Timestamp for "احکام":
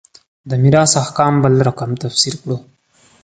1.03-1.33